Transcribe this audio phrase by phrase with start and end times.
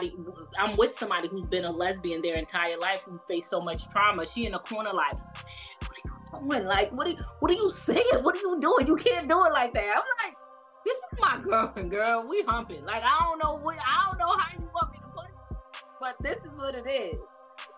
[0.00, 3.88] somebody I'm with somebody who's been a lesbian their entire life who faced so much
[3.88, 4.26] trauma.
[4.26, 5.16] She in the corner like
[5.80, 6.64] what are you doing?
[6.64, 8.04] Like what are you, what are you saying?
[8.22, 8.86] What are you doing?
[8.86, 9.96] You can't do it like that.
[9.96, 10.36] I'm like,
[10.84, 12.26] this is my girlfriend, girl.
[12.28, 12.84] We humping.
[12.84, 15.84] Like I don't know what I don't know how you want me to put it,
[16.00, 17.16] but this is what it is.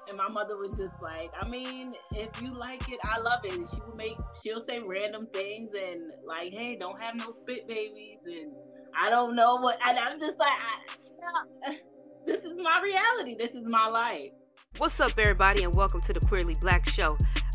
[0.08, 3.54] And my mother was just like, I mean, if you like it, I love it.
[3.54, 7.68] And she will make, she'll say random things and like, hey, don't have no spit
[7.68, 8.18] babies.
[8.26, 8.50] And
[9.00, 11.78] I don't know what, and I'm just like, I,
[12.26, 13.36] this is my reality.
[13.36, 14.30] This is my life.
[14.78, 17.18] What's up, everybody, and welcome to the Queerly Blax Show.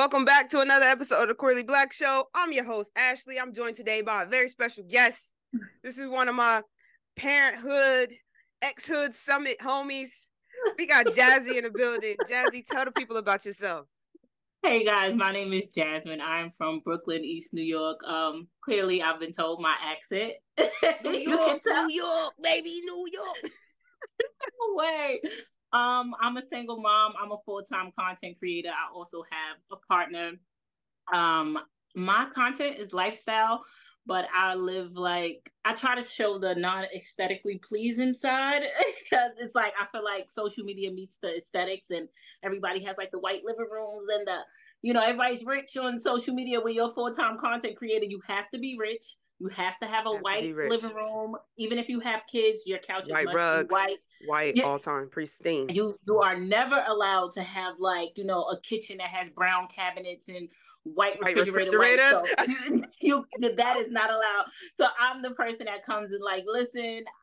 [0.00, 2.24] Welcome back to another episode of the Queerly Blax Show.
[2.34, 3.38] I'm your host, Ashley.
[3.38, 5.34] I'm joined today by a very special guest.
[5.82, 6.62] This is one of my
[7.16, 8.14] parenthood,
[8.62, 10.28] ex-hood summit homies.
[10.78, 12.16] We got Jazzy in the building.
[12.26, 13.88] Jazzy, tell the people about yourself.
[14.62, 16.22] Hey guys, my name is Jasmine.
[16.22, 18.02] I'm from Brooklyn, East New York.
[18.02, 20.32] Um, clearly I've been told my accent.
[21.04, 23.36] New York, New York, baby, New York.
[23.42, 25.20] no way.
[25.72, 27.14] Um, I'm a single mom.
[27.20, 28.70] I'm a full time content creator.
[28.70, 30.32] I also have a partner.
[31.12, 31.58] Um,
[31.94, 33.64] my content is lifestyle,
[34.06, 38.62] but I live like I try to show the non aesthetically pleasing side
[39.02, 42.08] because it's like I feel like social media meets the aesthetics, and
[42.42, 44.38] everybody has like the white living rooms and the
[44.82, 46.60] you know everybody's rich on social media.
[46.60, 49.16] When you're a full time content creator, you have to be rich.
[49.38, 51.36] You have to have a have white living room.
[51.56, 53.98] Even if you have kids, your couch white must rugs, be white.
[54.26, 55.68] White you, all time, pristine.
[55.70, 59.68] You you are never allowed to have like, you know, a kitchen that has brown
[59.68, 60.48] cabinets and
[60.82, 62.10] white, white refrigerators.
[62.10, 62.22] So
[63.00, 64.46] you, you, that is not allowed.
[64.76, 66.80] So I'm the person that comes and like, listen,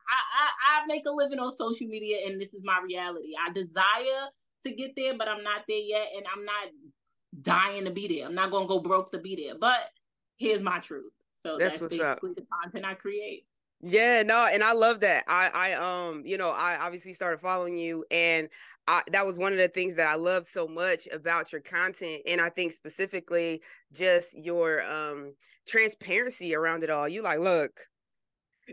[0.08, 3.32] I, I I make a living on social media and this is my reality.
[3.46, 4.28] I desire
[4.64, 6.68] to get there, but I'm not there yet, and I'm not
[7.42, 8.26] dying to be there.
[8.26, 9.54] I'm not gonna go broke to be there.
[9.58, 9.90] But
[10.36, 11.12] here's my truth.
[11.36, 12.36] So that's, that's basically up.
[12.36, 13.46] the content I create.
[13.80, 15.24] Yeah, no, and I love that.
[15.28, 18.48] I I um, you know, I obviously started following you and
[18.88, 22.22] I, that was one of the things that I loved so much about your content,
[22.26, 23.60] and I think specifically
[23.92, 25.34] just your um
[25.66, 27.06] transparency around it all.
[27.06, 27.70] You like, look,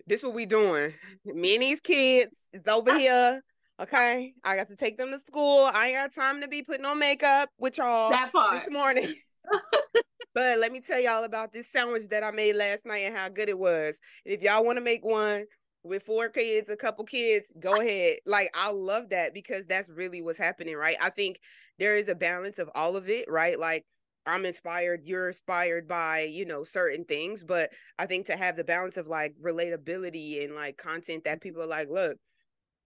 [0.08, 0.94] this what we doing.
[1.26, 3.42] Me and these kids is over here.
[3.78, 5.70] Okay, I got to take them to school.
[5.74, 8.54] I ain't got time to be putting on makeup with y'all that part.
[8.54, 9.14] this morning.
[10.36, 13.30] but let me tell y'all about this sandwich that I made last night and how
[13.30, 14.02] good it was.
[14.26, 15.46] If y'all want to make one
[15.84, 18.18] with four kids, a couple kids, go ahead.
[18.26, 20.98] Like I love that because that's really what's happening, right?
[21.02, 21.40] I think
[21.80, 23.58] there is a balance of all of it, right?
[23.58, 23.86] Like
[24.26, 28.64] I'm inspired, you're inspired by, you know, certain things, but I think to have the
[28.66, 32.18] balance of like relatability and like content that people are like, look,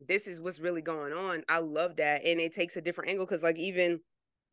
[0.08, 1.44] this is what's really going on.
[1.50, 2.22] I love that.
[2.26, 4.02] And it takes a different angle because like even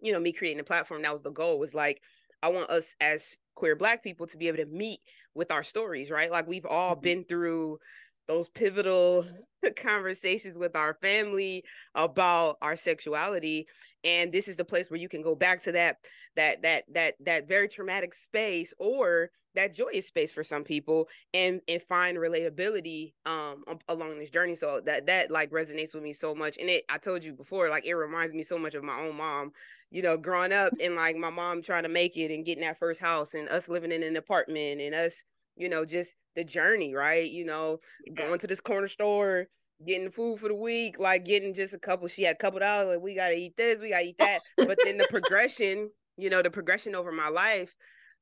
[0.00, 2.00] you know me creating a platform that was the goal was like
[2.42, 5.00] i want us as queer black people to be able to meet
[5.34, 7.02] with our stories right like we've all mm-hmm.
[7.02, 7.78] been through
[8.26, 9.24] those pivotal
[9.76, 11.64] conversations with our family
[11.94, 13.66] about our sexuality.
[14.04, 15.96] And this is the place where you can go back to that
[16.36, 21.60] that that that that very traumatic space or that joyous space for some people and
[21.66, 24.54] and find relatability um along this journey.
[24.54, 26.58] So that that like resonates with me so much.
[26.58, 29.16] And it i told you before like it reminds me so much of my own
[29.16, 29.52] mom.
[29.90, 32.78] You know growing up and like my mom trying to make it and getting that
[32.78, 35.24] first house and us living in an apartment and us
[35.56, 37.78] you know just the journey right you know
[38.14, 39.46] going to this corner store
[39.86, 42.88] getting food for the week like getting just a couple she had a couple dollars
[42.88, 46.40] like we gotta eat this we gotta eat that but then the progression you know
[46.40, 47.74] the progression over my life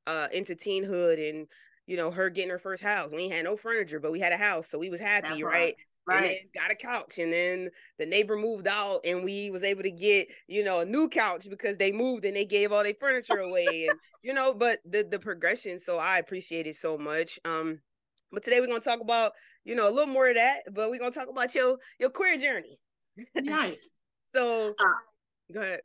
[0.07, 1.47] uh into teenhood and
[1.87, 4.37] you know her getting her first house we had no furniture but we had a
[4.37, 5.53] house so we was happy right.
[5.53, 5.75] right
[6.07, 6.17] Right.
[6.17, 9.81] And then got a couch, and then the neighbor moved out, and we was able
[9.81, 12.93] to get you know a new couch because they moved and they gave all their
[12.93, 15.79] furniture away, and you know, but the the progression.
[15.79, 17.39] So I appreciate it so much.
[17.43, 17.79] Um,
[18.35, 19.31] but today we're gonna talk about
[19.63, 22.37] you know a little more of that, but we're gonna talk about your your queer
[22.37, 22.77] journey.
[23.35, 23.79] Nice.
[24.35, 25.79] so, uh, go ahead.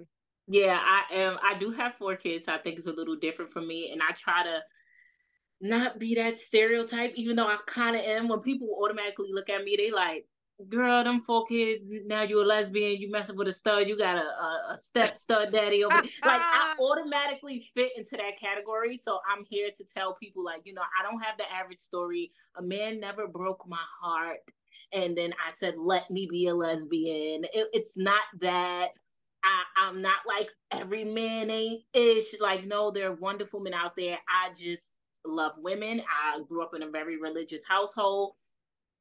[0.48, 1.38] Yeah, I am.
[1.42, 2.44] I do have four kids.
[2.44, 4.60] So I think it's a little different for me, and I try to
[5.60, 8.28] not be that stereotype, even though I kind of am.
[8.28, 10.26] When people automatically look at me, they like,
[10.68, 14.16] girl, them four kids, now you're a lesbian, you messing with a stud, you got
[14.16, 18.96] a, a, a step stud daddy over Like I automatically fit into that category.
[18.96, 22.32] So I'm here to tell people, like, you know, I don't have the average story.
[22.56, 24.38] A man never broke my heart.
[24.92, 27.44] And then I said, let me be a lesbian.
[27.44, 28.90] It, it's not that
[29.42, 32.38] I, I'm not like every man ain't ish.
[32.40, 34.18] Like, no, there are wonderful men out there.
[34.28, 36.02] I just love women.
[36.08, 38.34] I grew up in a very religious household.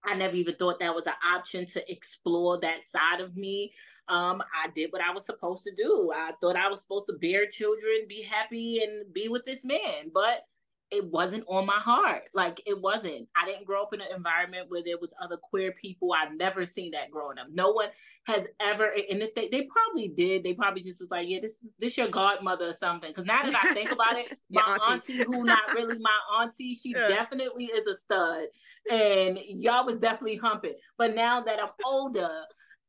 [0.04, 3.74] I never even thought that was an option to explore that side of me.
[4.08, 6.12] Um, I did what I was supposed to do.
[6.16, 10.10] I thought I was supposed to bear children, be happy, and be with this man.
[10.14, 10.46] But
[10.92, 12.24] it wasn't on my heart.
[12.34, 13.28] Like it wasn't.
[13.36, 16.14] I didn't grow up in an environment where there was other queer people.
[16.14, 17.48] I've never seen that growing up.
[17.52, 17.90] No one
[18.26, 18.86] has ever.
[18.86, 21.98] And if they, they probably did, they probably just was like, yeah, this is this
[21.98, 23.12] your godmother or something.
[23.12, 25.14] Because now that I think about it, my auntie.
[25.20, 25.24] auntie.
[25.24, 27.08] who not really my auntie, she yeah.
[27.08, 28.46] definitely is a stud,
[28.92, 30.74] and y'all was definitely humping.
[30.98, 32.30] But now that I'm older,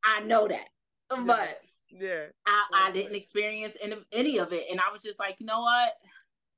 [0.05, 0.69] I know that.
[1.27, 1.61] But
[1.91, 5.47] yeah, I, I didn't experience any, any of it, and I was just like, you
[5.47, 5.93] know what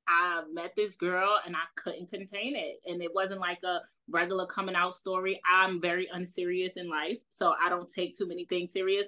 [0.07, 2.81] I met this girl and I couldn't contain it.
[2.85, 5.41] And it wasn't like a regular coming out story.
[5.49, 9.07] I'm very unserious in life, so I don't take too many things serious.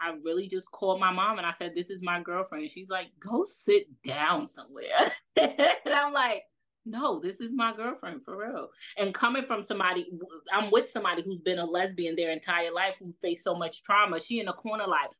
[0.00, 2.70] I really just called my mom and I said, This is my girlfriend.
[2.70, 5.12] She's like, Go sit down somewhere.
[5.36, 6.42] and I'm like,
[6.84, 8.68] No, this is my girlfriend for real.
[8.98, 10.10] And coming from somebody,
[10.52, 14.20] I'm with somebody who's been a lesbian their entire life, who faced so much trauma.
[14.20, 15.10] She in a corner, like,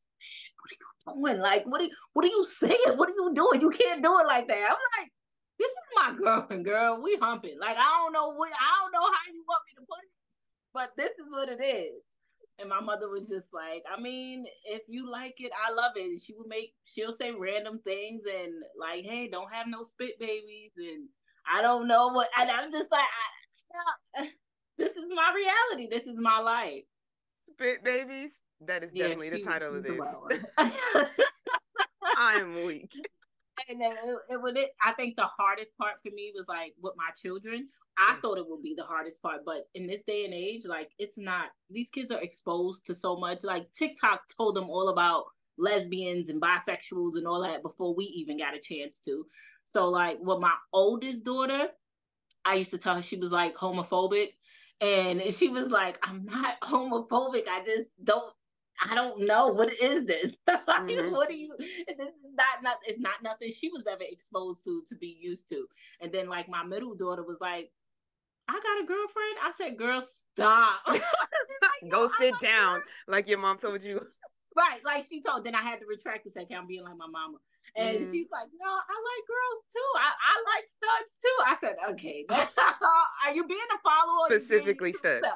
[0.60, 1.40] what are you doing?
[1.40, 2.96] Like, what are you, what are you saying?
[2.96, 3.60] What are you doing?
[3.60, 4.70] You can't do it like that.
[4.70, 5.10] I'm like,
[5.58, 7.00] this is my girlfriend, girl.
[7.02, 7.58] We humping.
[7.60, 10.12] Like, I don't know what, I don't know how you want me to put it,
[10.74, 12.02] but this is what it is.
[12.58, 16.04] And my mother was just like, I mean, if you like it, I love it.
[16.04, 20.18] And she would make, she'll say random things and like, hey, don't have no spit
[20.18, 20.72] babies.
[20.78, 21.08] And
[21.50, 23.04] I don't know what, and I'm just like,
[24.16, 24.22] I,
[24.78, 25.88] this is my reality.
[25.90, 26.84] This is my life.
[27.36, 28.42] Spit babies.
[28.62, 30.54] That is definitely yeah, the title of this.
[30.58, 32.90] I am weak.
[33.68, 33.98] And it,
[34.30, 34.56] it, would.
[34.56, 37.68] It, I think the hardest part for me was like with my children.
[37.98, 38.22] I mm.
[38.22, 41.18] thought it would be the hardest part, but in this day and age, like it's
[41.18, 41.48] not.
[41.68, 43.44] These kids are exposed to so much.
[43.44, 45.24] Like TikTok told them all about
[45.58, 49.26] lesbians and bisexuals and all that before we even got a chance to.
[49.66, 51.68] So like with my oldest daughter,
[52.46, 54.30] I used to tell her she was like homophobic
[54.80, 57.48] and she was like, I'm not homophobic.
[57.48, 58.32] I just don't
[58.84, 60.36] I don't know what is this.
[60.48, 61.10] mm-hmm.
[61.10, 61.54] What do you?
[61.58, 62.76] This is not not.
[62.86, 65.66] It's not nothing she was ever exposed to to be used to.
[66.00, 67.70] And then like my middle daughter was like,
[68.48, 69.36] I got a girlfriend.
[69.42, 70.80] I said, girl, stop.
[70.88, 74.00] like, Go sit down, like your mom told you.
[74.56, 75.44] Right, like she told.
[75.44, 77.36] Then I had to retract and say, "I'm being like my mama."
[77.76, 78.10] And mm-hmm.
[78.10, 79.90] she's like, "No, I like girls too.
[80.00, 82.24] I, I like studs too." I said, "Okay,
[83.26, 84.30] are you being a follower?
[84.30, 85.28] Specifically studs."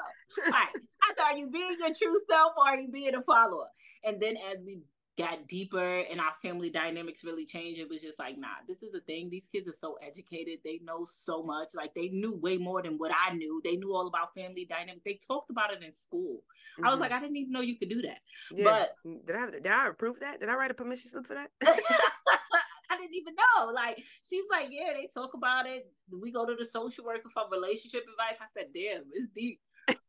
[0.51, 0.73] right.
[1.03, 3.69] I said, "Are you being your true self, or are you being a follower?"
[4.05, 4.81] And then as we
[5.21, 7.81] got deeper and our family dynamics really changed.
[7.81, 9.31] It was just like, nah, this is a thing.
[9.31, 10.61] These kids are so educated.
[10.65, 11.69] They know so much.
[11.75, 13.61] Like they knew way more than what I knew.
[13.65, 15.03] They knew all about family dynamics.
[15.05, 16.43] They talked about it in school.
[16.79, 16.87] Mm-hmm.
[16.87, 17.19] I was like, mm-hmm.
[17.19, 18.21] I didn't even know you could do that.
[18.53, 18.65] Yeah.
[18.65, 20.41] But mm, did I did I approve that?
[20.41, 21.51] Did I write a permission slip for that?
[21.63, 23.73] I didn't even know.
[23.73, 25.91] Like she's like, yeah, they talk about it.
[26.11, 28.39] We go to the social worker for relationship advice.
[28.41, 29.61] I said, damn, it's deep.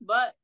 [0.01, 0.35] but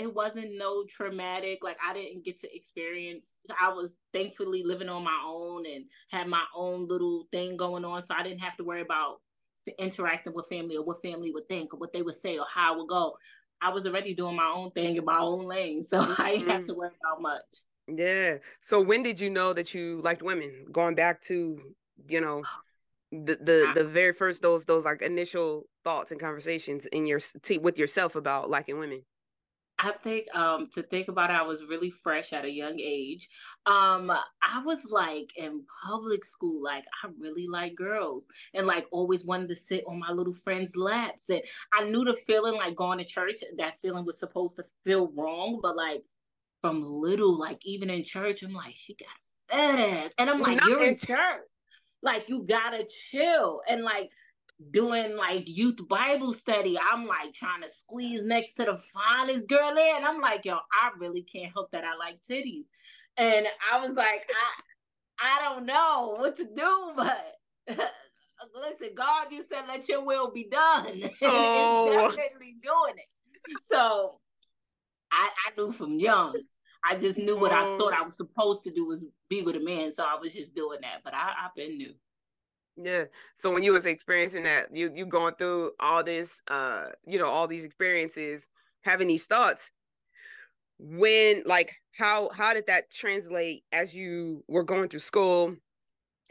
[0.00, 3.28] it wasn't no traumatic like i didn't get to experience
[3.60, 8.02] i was thankfully living on my own and had my own little thing going on
[8.02, 9.20] so i didn't have to worry about
[9.78, 12.74] interacting with family or what family would think or what they would say or how
[12.74, 13.16] it would go.
[13.60, 16.64] I was already doing my own thing in my own lane so i didn't have
[16.66, 16.80] to mm-hmm.
[16.80, 17.42] worry about much.
[17.88, 18.36] Yeah.
[18.60, 20.66] So when did you know that you liked women?
[20.70, 21.60] Going back to
[22.08, 22.42] you know
[23.10, 27.58] the the the very first those those like initial thoughts and conversations in your t-
[27.58, 29.02] with yourself about liking women
[29.82, 33.28] I think um to think about it, I was really fresh at a young age.
[33.64, 39.24] Um, I was like in public school, like I really like girls and like always
[39.24, 41.30] wanted to sit on my little friends' laps.
[41.30, 41.40] And
[41.72, 45.60] I knew the feeling like going to church, that feeling was supposed to feel wrong,
[45.62, 46.04] but like
[46.60, 49.08] from little, like even in church, I'm like, she got
[49.48, 50.10] fat ass.
[50.18, 51.40] And I'm like, Not you're in church.
[52.02, 53.62] Like you gotta chill.
[53.66, 54.10] And like
[54.70, 56.78] doing like youth Bible study.
[56.78, 59.96] I'm like trying to squeeze next to the finest girl in.
[59.96, 62.66] And I'm like, yo, I really can't help that I like titties.
[63.16, 64.62] And I was like, I
[65.22, 67.34] I don't know what to do, but
[68.54, 71.10] listen, God, you said let your will be done.
[71.22, 72.10] Oh.
[72.16, 73.58] definitely doing it.
[73.70, 74.16] So
[75.10, 76.38] I, I knew from young.
[76.88, 77.96] I just knew what I thought oh.
[77.98, 79.92] I was supposed to do was be with a man.
[79.92, 81.00] So I was just doing that.
[81.04, 81.92] But I, I've been new.
[82.76, 83.04] Yeah.
[83.34, 87.28] So when you was experiencing that, you you going through all this, uh, you know,
[87.28, 88.48] all these experiences,
[88.82, 89.72] having these thoughts.
[90.78, 95.54] When like how how did that translate as you were going through school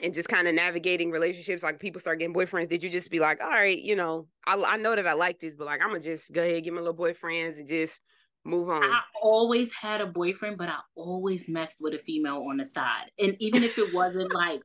[0.01, 1.61] and just kind of navigating relationships?
[1.61, 2.69] Like people start getting boyfriends.
[2.69, 5.39] Did you just be like, all right, you know, I I know that I like
[5.39, 8.01] this, but like I'm gonna just go ahead get my little boyfriends and just
[8.43, 8.83] move on.
[8.83, 13.11] I always had a boyfriend, but I always messed with a female on the side.
[13.19, 14.61] And even if it wasn't like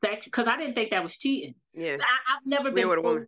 [0.00, 1.54] because I didn't think that was cheating.
[1.72, 1.96] Yeah.
[2.00, 3.26] I, have never been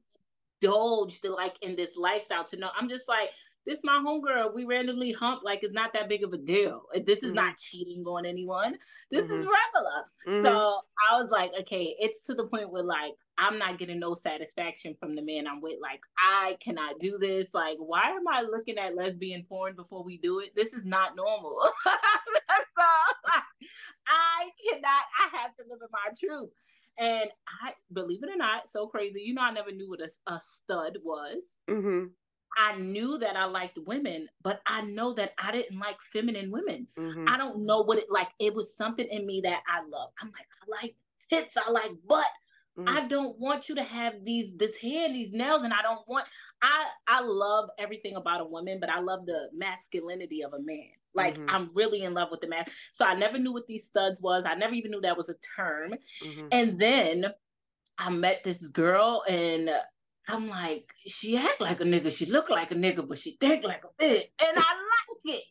[0.62, 2.70] indulged like in this lifestyle to know.
[2.78, 3.30] I'm just like,
[3.66, 4.54] this my homegirl.
[4.54, 6.82] We randomly hump like it's not that big of a deal.
[7.06, 7.36] This is mm-hmm.
[7.36, 8.76] not cheating on anyone.
[9.10, 9.34] This mm-hmm.
[9.34, 10.04] is regular.
[10.26, 10.44] Mm-hmm.
[10.44, 10.80] So
[11.10, 14.94] I was like, okay, it's to the point where like I'm not getting no satisfaction
[15.00, 15.78] from the man I'm with.
[15.80, 17.54] Like I cannot do this.
[17.54, 20.54] Like why am I looking at lesbian porn before we do it?
[20.54, 21.58] This is not normal.
[21.86, 22.84] so
[24.06, 24.84] I cannot.
[24.84, 26.50] I have to live in my truth.
[26.96, 27.30] And
[27.62, 29.22] I believe it or not, so crazy.
[29.22, 31.42] You know, I never knew what a, a stud was.
[31.68, 32.06] Mm-hmm.
[32.56, 36.86] I knew that I liked women, but I know that I didn't like feminine women.
[36.96, 37.24] Mm-hmm.
[37.28, 38.28] I don't know what it like.
[38.38, 40.10] It was something in me that I love.
[40.20, 40.94] I'm like, I like
[41.30, 42.26] tits, I like butt.
[42.78, 42.96] Mm-hmm.
[42.96, 46.06] I don't want you to have these this hair and these nails, and I don't
[46.08, 46.26] want.
[46.60, 50.90] I I love everything about a woman, but I love the masculinity of a man.
[51.14, 51.54] Like mm-hmm.
[51.54, 52.64] I'm really in love with the man.
[52.92, 54.44] So I never knew what these studs was.
[54.46, 55.94] I never even knew that was a term.
[56.24, 56.48] Mm-hmm.
[56.52, 57.26] And then
[57.98, 59.70] I met this girl, and
[60.28, 63.64] I'm like, she act like a nigga, she look like a nigga, but she think
[63.64, 65.44] like a bitch, and I like it.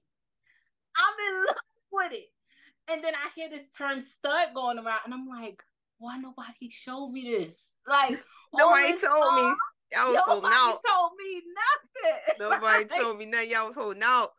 [0.95, 1.55] I'm in love
[1.91, 2.29] with it.
[2.89, 5.63] And then I hear this term stud going around, and I'm like,
[5.99, 7.75] why nobody showed me this?
[7.87, 8.19] Like
[8.53, 9.55] nobody told song, me.
[9.93, 10.79] Y'all was holding out.
[10.85, 12.35] told me nothing.
[12.39, 13.51] Nobody like, told me nothing.
[13.51, 14.29] Y'all was holding out.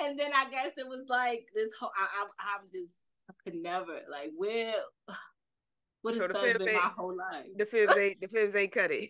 [0.00, 1.90] And then I guess it was like this whole.
[1.96, 2.94] I, I, I'm just
[3.30, 4.74] I could never like where
[6.04, 7.46] what so the femmes been my whole life?
[7.56, 9.08] The femmes ain't the femmes ain't cut it.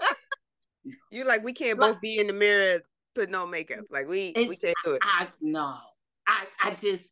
[1.10, 2.80] you like we can't both be in the mirror
[3.14, 3.86] putting on makeup.
[3.90, 5.02] Like we it's, we can't do it.
[5.02, 5.78] I no.
[6.26, 7.04] I I just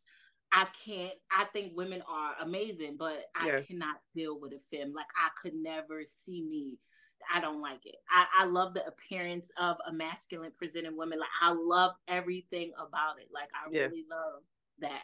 [0.51, 3.61] I can't I think women are amazing, but I yeah.
[3.61, 4.93] cannot deal with a femme.
[4.93, 6.77] Like I could never see me.
[7.33, 7.95] I don't like it.
[8.09, 11.19] I, I love the appearance of a masculine presenting woman.
[11.19, 13.29] Like I love everything about it.
[13.33, 13.83] Like I yeah.
[13.83, 14.41] really love
[14.79, 15.03] that.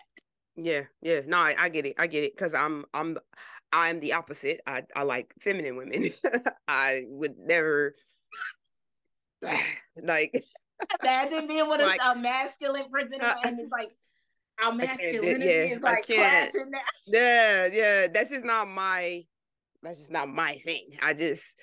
[0.55, 1.21] Yeah, yeah.
[1.25, 1.95] No, I, I get it.
[1.97, 2.35] I get it.
[2.37, 3.17] Cause I'm I'm
[3.71, 4.61] I'm the opposite.
[4.67, 6.09] I, I like feminine women.
[6.67, 7.95] I would never
[10.03, 10.43] like
[11.01, 13.91] imagine being with like, a, masculine person uh, and it's like
[14.63, 16.71] our masculinity yeah, is like clashing
[17.07, 18.07] Yeah, yeah.
[18.07, 19.23] That's just not my
[19.81, 20.89] that's just not my thing.
[21.01, 21.57] I just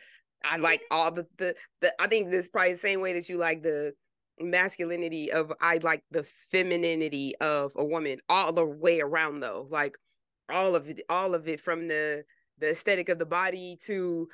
[0.44, 3.38] I like all the the, the I think this probably the same way that you
[3.38, 3.92] like the
[4.40, 9.66] masculinity of I like the femininity of a woman all the way around though.
[9.70, 9.96] Like
[10.48, 12.24] all of it, all of it from the
[12.58, 14.28] the aesthetic of the body to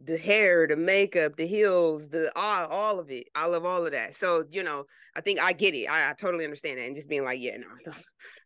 [0.00, 3.28] the hair, the makeup, the heels, the all, all of it.
[3.34, 4.14] I love all of that.
[4.14, 4.84] So, you know,
[5.16, 5.86] I think I get it.
[5.86, 6.86] I, I totally understand that.
[6.86, 7.66] And just being like, yeah, no,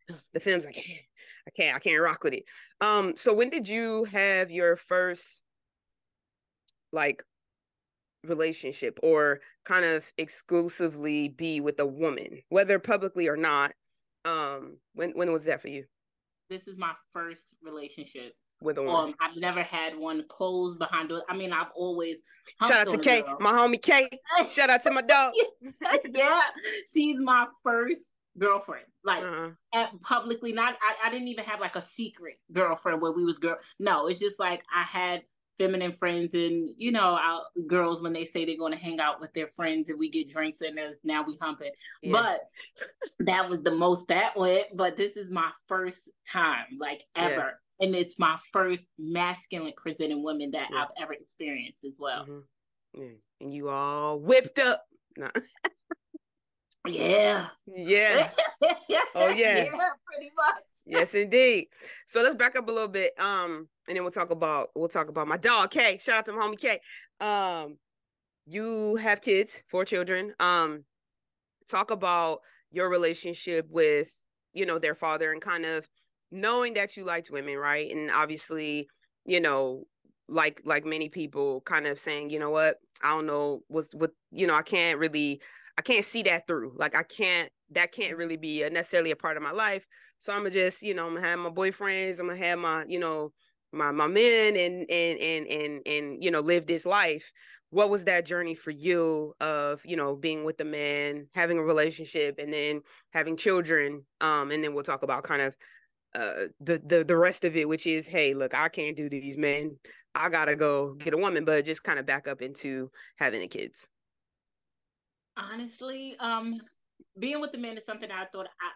[0.09, 1.01] the, the femmes, I can't,
[1.47, 2.45] I can't, I can't rock with it.
[2.81, 5.43] Um, so when did you have your first
[6.93, 7.23] like
[8.25, 13.73] relationship or kind of exclusively be with a woman, whether publicly or not?
[14.25, 15.85] Um, when when was that for you?
[16.49, 19.11] this is my first relationship with a woman.
[19.11, 21.23] Um, I've never had one closed behind doors.
[21.29, 22.19] I mean, I've always
[22.67, 24.09] shout out to Kay, my homie Kay.
[24.51, 25.35] shout out to my dog.
[26.11, 26.41] yeah,
[26.93, 28.01] she's my first
[28.39, 28.87] girlfriend.
[29.05, 29.87] Like uh-huh.
[30.03, 33.59] publicly, not I, I didn't even have like a secret girlfriend where we was girl.
[33.79, 35.23] No, it's just like I had
[35.59, 39.21] feminine friends and you know our girls when they say they're going to hang out
[39.21, 41.71] with their friends and we get drinks and there's now we humping
[42.03, 42.13] yeah.
[42.13, 42.41] but
[43.21, 47.87] that was the most that went but this is my first time like ever yeah.
[47.87, 50.83] and it's my first masculine presenting women that yeah.
[50.83, 53.13] i've ever experienced as well mm-hmm.
[53.41, 54.85] and you all whipped up
[55.17, 55.29] no.
[56.87, 57.47] Yeah.
[57.67, 58.31] Yeah.
[59.15, 59.65] oh yeah.
[59.65, 59.71] Yeah,
[60.07, 60.65] pretty much.
[60.87, 61.67] yes, indeed.
[62.07, 63.13] So let's back up a little bit.
[63.19, 65.99] Um, and then we'll talk about we'll talk about my dog Kay.
[66.01, 66.81] Shout out to my homie Kay.
[67.21, 67.79] Um,
[68.47, 70.33] you have kids, four children.
[70.41, 70.85] Um,
[71.69, 74.11] talk about your relationship with
[74.53, 75.89] you know their father and kind of
[76.31, 77.91] knowing that you liked women, right?
[77.91, 78.89] And obviously,
[79.25, 79.85] you know,
[80.29, 84.13] like like many people, kind of saying, you know what, I don't know, was what
[84.31, 85.41] you know, I can't really
[85.79, 86.75] I can't see that through.
[86.77, 89.87] Like I can't that can't really be a, necessarily a part of my life.
[90.19, 92.85] So I'm gonna just, you know, I'm gonna have my boyfriends, I'm gonna have my,
[92.89, 93.33] you know,
[93.73, 97.33] my my men and and and and and you know, live this life.
[97.71, 101.63] What was that journey for you of, you know, being with the man, having a
[101.63, 102.81] relationship and then
[103.13, 104.05] having children?
[104.21, 105.57] Um, and then we'll talk about kind of
[106.15, 109.39] uh the the the rest of it, which is, hey, look, I can't do these
[109.39, 109.77] men.
[110.15, 113.49] I gotta go get a woman, but just kind of back up into having the
[113.49, 113.87] kids.
[115.39, 116.61] Honestly, um,
[117.19, 118.71] being with the men is something I thought I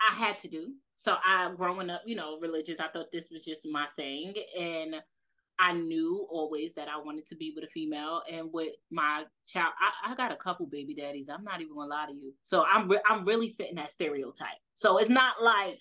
[0.00, 0.74] I had to do.
[0.96, 4.34] So I growing up, you know, religious, I thought this was just my thing.
[4.58, 4.96] And
[5.58, 9.72] I knew always that I wanted to be with a female, and with my child,
[9.80, 11.28] I, I got a couple baby daddies.
[11.28, 12.32] I'm not even gonna lie to you.
[12.44, 14.58] So I'm re- I'm really fitting that stereotype.
[14.76, 15.78] So it's not like,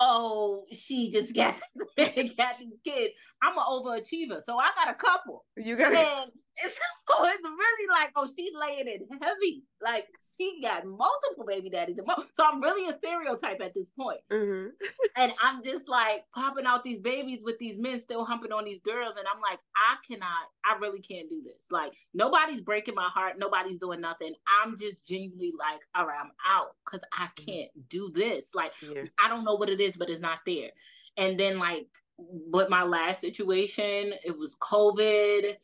[0.00, 1.56] oh, she just got
[1.98, 3.12] got these kids.
[3.42, 5.44] I'm an overachiever, so I got a couple.
[5.56, 6.30] You got and
[6.64, 6.78] it's,
[7.08, 9.64] oh, it's really like, oh, she's laying it heavy.
[9.82, 11.98] Like she got multiple baby daddies.
[12.34, 14.20] So I'm really a stereotype at this point.
[14.30, 14.68] Mm-hmm.
[15.18, 18.80] and I'm just like popping out these babies with these men still humping on these
[18.80, 19.14] girls.
[19.18, 21.66] And I'm like, I cannot, I really can't do this.
[21.70, 23.38] Like nobody's breaking my heart.
[23.38, 24.34] Nobody's doing nothing.
[24.62, 27.44] I'm just genuinely like, all right, I'm out because I mm-hmm.
[27.50, 28.50] can't do this.
[28.54, 29.04] Like yeah.
[29.22, 30.70] I don't know what it is, but it's not there.
[31.16, 31.86] And then like
[32.18, 35.56] with my last situation, it was COVID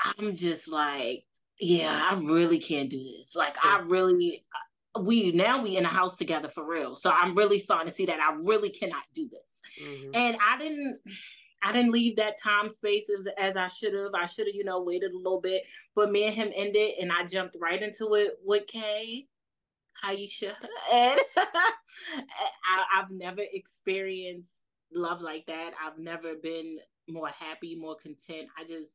[0.00, 1.24] I'm just like,
[1.58, 3.36] yeah, I really can't do this.
[3.36, 4.44] Like, I really,
[4.94, 6.96] uh, we now we in a house together for real.
[6.96, 9.86] So I'm really starting to see that I really cannot do this.
[9.86, 10.14] Mm-hmm.
[10.14, 10.98] And I didn't.
[11.66, 14.14] I didn't leave that time space as, as I should have.
[14.14, 15.62] I should have, you know, waited a little bit.
[15.96, 19.28] But me and him ended, and I jumped right into it with Kay.
[19.94, 20.54] How you should.
[20.92, 24.50] And I, I've never experienced
[24.92, 25.72] love like that.
[25.82, 28.48] I've never been more happy, more content.
[28.58, 28.92] I just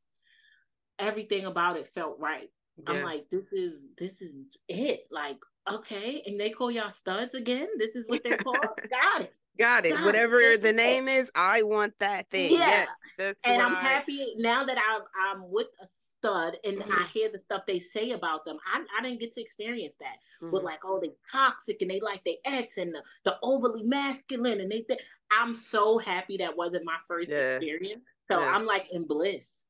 [1.00, 2.48] everything about it felt right.
[2.76, 2.94] Yeah.
[2.94, 4.34] I'm like, this is this is
[4.68, 5.00] it.
[5.10, 5.38] Like,
[5.70, 7.68] okay, and they call y'all studs again.
[7.78, 8.54] This is what they call.
[8.54, 9.34] Got it.
[9.58, 9.94] Got it.
[9.94, 10.62] Got Whatever it.
[10.62, 12.52] the name is, I want that thing.
[12.52, 12.86] Yeah.
[13.18, 13.80] Yes, and I'm I...
[13.80, 15.86] happy now that I'm I'm with a
[16.20, 16.92] stud and mm-hmm.
[16.92, 18.58] I hear the stuff they say about them.
[18.72, 20.16] I, I didn't get to experience that.
[20.42, 20.50] Mm-hmm.
[20.50, 24.60] But like, oh, they toxic and they like their ex and the, the overly masculine
[24.60, 25.00] and they think
[25.32, 27.56] I'm so happy that wasn't my first yeah.
[27.56, 28.02] experience.
[28.30, 28.50] So yeah.
[28.50, 29.64] I'm like in bliss.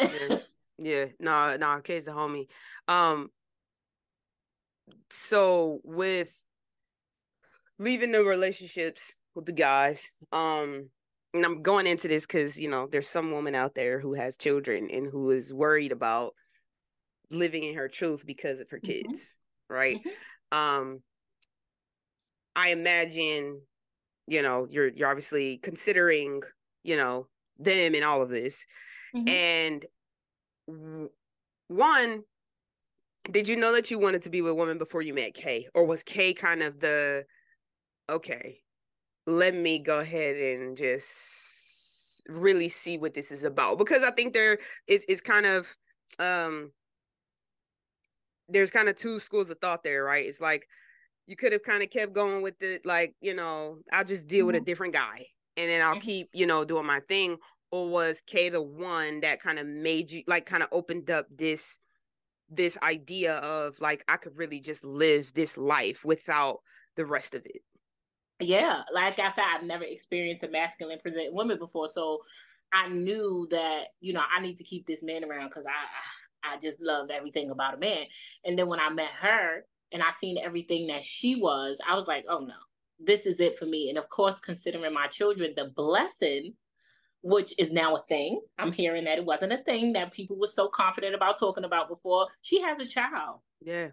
[0.00, 0.38] yeah.
[0.78, 2.46] Yeah, no, no, Kay's a homie.
[2.86, 3.28] Um,
[5.10, 6.34] so with
[7.78, 10.90] leaving the relationships with the guys, um,
[11.34, 14.36] and I'm going into this because you know there's some woman out there who has
[14.36, 16.34] children and who is worried about
[17.30, 19.08] living in her truth because of her mm-hmm.
[19.08, 19.36] kids,
[19.70, 19.74] mm-hmm.
[19.74, 19.96] right?
[19.96, 20.58] Mm-hmm.
[20.58, 21.02] Um,
[22.54, 23.60] I imagine,
[24.26, 26.42] you know, you're you're obviously considering,
[26.82, 27.28] you know,
[27.58, 28.64] them and all of this,
[29.14, 29.28] mm-hmm.
[29.28, 29.86] and
[30.66, 32.22] one,
[33.30, 35.66] did you know that you wanted to be with a woman before you met Kay?
[35.74, 37.24] Or was Kay kind of the
[38.08, 38.60] okay,
[39.26, 43.78] let me go ahead and just really see what this is about?
[43.78, 45.76] Because I think there is is kind of
[46.18, 46.72] um
[48.48, 50.24] there's kind of two schools of thought there, right?
[50.24, 50.66] It's like
[51.26, 54.40] you could have kind of kept going with it, like, you know, I'll just deal
[54.40, 54.46] mm-hmm.
[54.46, 54.64] with a mm-hmm.
[54.64, 55.26] different guy
[55.56, 56.00] and then I'll mm-hmm.
[56.00, 57.36] keep, you know, doing my thing
[57.70, 61.26] or was Kay the one that kind of made you like kind of opened up
[61.30, 61.78] this
[62.48, 66.60] this idea of like I could really just live this life without
[66.96, 67.62] the rest of it?
[68.40, 72.20] Yeah, like I said, I've never experienced a masculine present woman before, so
[72.72, 76.58] I knew that you know I need to keep this man around because I I
[76.58, 78.06] just love everything about a man.
[78.44, 82.06] And then when I met her and I seen everything that she was, I was
[82.06, 82.54] like, oh no,
[83.00, 83.88] this is it for me.
[83.88, 86.54] And of course, considering my children, the blessing
[87.22, 88.40] which is now a thing.
[88.58, 91.88] I'm hearing that it wasn't a thing that people were so confident about talking about
[91.88, 92.28] before.
[92.42, 93.40] She has a child.
[93.60, 93.88] Yeah.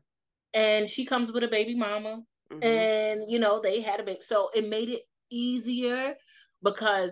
[0.53, 2.23] And she comes with a baby mama.
[2.51, 2.63] Mm-hmm.
[2.63, 4.19] And, you know, they had a baby.
[4.21, 6.15] So it made it easier
[6.61, 7.11] because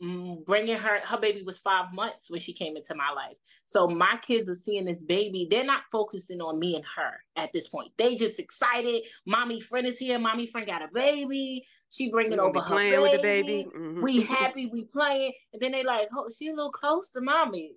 [0.00, 3.36] bringing her her baby was five months when she came into my life.
[3.64, 5.48] So my kids are seeing this baby.
[5.50, 7.90] They're not focusing on me and her at this point.
[7.98, 9.02] They just excited.
[9.26, 10.18] Mommy friend is here.
[10.18, 11.66] Mommy friend got a baby.
[11.90, 13.02] She bringing over her playing baby.
[13.02, 13.66] with the baby.
[13.74, 14.02] mm-hmm.
[14.02, 14.66] we happy.
[14.66, 15.32] We playing.
[15.52, 17.72] And then they like oh she a little close to mommy.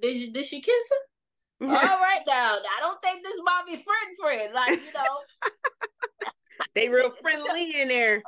[0.00, 1.66] Did, did she kiss her?
[1.66, 2.56] All right now.
[2.56, 4.54] I don't think this mommy friend friend.
[4.54, 6.30] Like you know.
[6.74, 8.22] They real friendly in there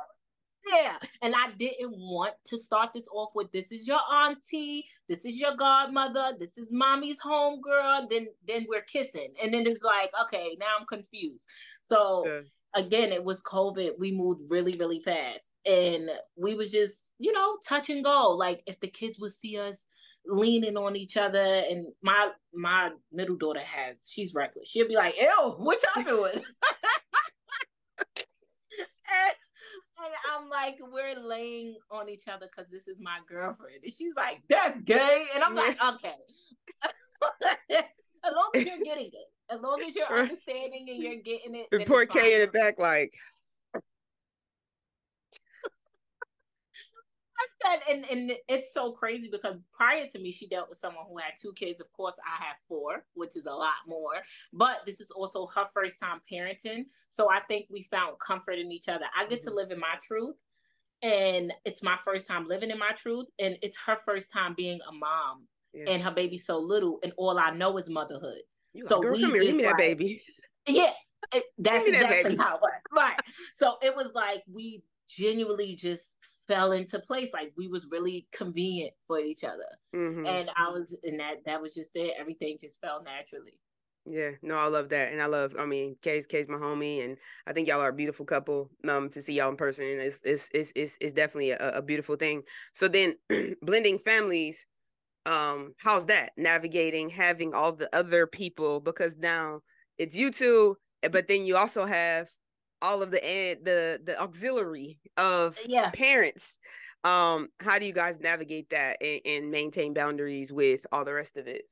[0.67, 0.97] yeah.
[1.21, 5.37] And I didn't want to start this off with this is your auntie, this is
[5.37, 9.33] your godmother, this is mommy's homegirl, then then we're kissing.
[9.41, 11.47] And then it's like, okay, now I'm confused.
[11.81, 12.41] So yeah.
[12.75, 13.91] again, it was COVID.
[13.99, 15.47] We moved really, really fast.
[15.65, 18.31] And we was just, you know, touch and go.
[18.31, 19.87] Like if the kids would see us
[20.25, 25.15] leaning on each other and my my middle daughter has she's reckless she'll be like
[25.19, 26.31] ew what y'all doing
[30.03, 33.83] and, I'm like, we're laying on each other because this is my girlfriend.
[33.83, 35.25] And she's like, that's gay.
[35.33, 36.15] And I'm like, okay.
[37.71, 41.67] as long as you're getting it, as long as you're understanding and you're getting it.
[41.71, 43.13] And poor Kay in the back, like,
[47.61, 51.17] said, and, and it's so crazy because prior to me, she dealt with someone who
[51.17, 51.79] had two kids.
[51.79, 54.13] Of course, I have four, which is a lot more.
[54.53, 56.85] But this is also her first time parenting.
[57.09, 59.05] So I think we found comfort in each other.
[59.15, 59.49] I get mm-hmm.
[59.49, 60.35] to live in my truth.
[61.01, 64.79] and it's my first time living in my truth and it's her first time being
[64.87, 65.85] a mom yeah.
[65.89, 68.41] and her baby's so little and all i know is motherhood
[68.73, 70.21] you so Girl, we come here, give me like, that baby
[70.67, 70.91] yeah
[71.33, 73.19] it, that's exactly that how it was right
[73.53, 76.15] so it was like we genuinely just
[76.47, 80.25] fell into place like we was really convenient for each other mm-hmm.
[80.25, 83.59] and i was and that that was just it everything just fell naturally
[84.07, 85.53] yeah, no, I love that, and I love.
[85.59, 88.71] I mean, Kay's Kay's my homie, and I think y'all are a beautiful couple.
[88.89, 92.15] Um, to see y'all in person, it's it's it's it's, it's definitely a, a beautiful
[92.15, 92.41] thing.
[92.73, 93.13] So then,
[93.61, 94.65] blending families,
[95.25, 99.61] um, how's that navigating having all the other people because now
[99.99, 102.27] it's you two, eh, but then you also have
[102.81, 105.91] all of the and the the auxiliary of yeah.
[105.91, 106.59] parents.
[107.03, 111.35] Um, how do you guys navigate that and, and maintain boundaries with all the rest
[111.35, 111.63] of it?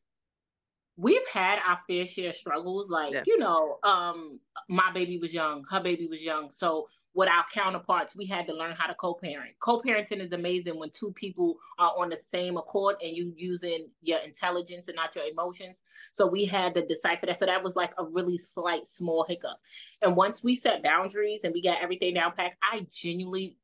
[1.00, 2.90] we've had our fair share struggles.
[2.90, 3.24] Like, yeah.
[3.26, 6.50] you know, um, my baby was young, her baby was young.
[6.52, 9.54] So with our counterparts, we had to learn how to co-parent.
[9.60, 14.20] Co-parenting is amazing when two people are on the same accord and you using your
[14.20, 15.82] intelligence and not your emotions.
[16.12, 17.38] So we had to decipher that.
[17.38, 19.58] So that was like a really slight small hiccup.
[20.02, 23.58] And once we set boundaries and we got everything down packed, I genuinely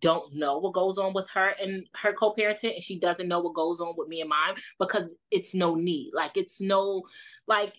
[0.00, 3.54] don't know what goes on with her and her co-parenting and she doesn't know what
[3.54, 7.02] goes on with me and mine because it's no need like it's no
[7.48, 7.74] like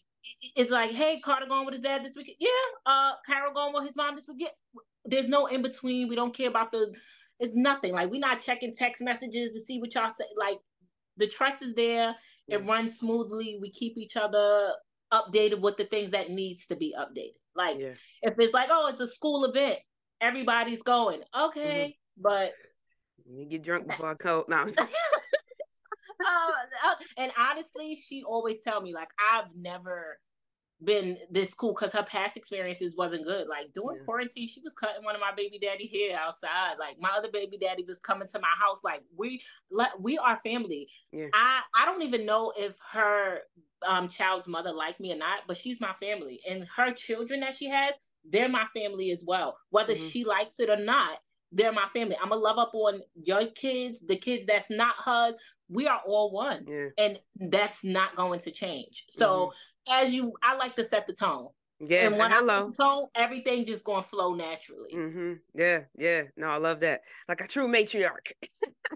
[0.55, 2.49] it's like hey carter going with his dad this weekend yeah
[2.85, 4.51] uh carol going with his mom this weekend
[5.05, 6.93] there's no in between we don't care about the
[7.39, 10.57] it's nothing like we're not checking text messages to see what y'all say like
[11.17, 12.15] the trust is there
[12.47, 14.71] it runs smoothly we keep each other
[15.11, 17.93] updated with the things that needs to be updated like yeah.
[18.21, 19.79] if it's like oh it's a school event
[20.23, 21.21] everybody's going.
[21.37, 22.21] Okay, mm-hmm.
[22.21, 22.51] but
[23.29, 24.45] you get drunk before I cold.
[24.47, 24.63] No.
[26.27, 30.17] uh, and honestly, she always tell me like I've never
[30.83, 33.47] been this cool because her past experiences wasn't good.
[33.47, 34.05] Like during yeah.
[34.05, 36.75] quarantine, she was cutting one of my baby daddy hair outside.
[36.79, 38.79] Like my other baby daddy was coming to my house.
[38.83, 39.41] Like we,
[39.99, 40.87] we are family.
[41.11, 41.27] Yeah.
[41.33, 43.39] I I don't even know if her
[43.87, 47.55] um child's mother like me or not, but she's my family, and her children that
[47.55, 47.93] she has
[48.29, 49.57] they're my family as well.
[49.69, 50.07] Whether mm-hmm.
[50.07, 51.19] she likes it or not,
[51.53, 52.17] they're my family.
[52.21, 55.35] I'm gonna love up on your kids, the kids that's not hers.
[55.69, 56.65] We are all one.
[56.67, 56.87] Yeah.
[56.97, 59.05] And that's not going to change.
[59.07, 59.51] So
[59.87, 60.05] mm-hmm.
[60.05, 61.47] as you I like to set the tone.
[61.79, 62.69] Yeah, and when hello.
[62.69, 64.91] I tone, everything just gonna flow naturally.
[64.93, 65.33] Mm-hmm.
[65.53, 66.23] Yeah, yeah.
[66.37, 67.01] No, I love that.
[67.27, 68.31] Like a true matriarch.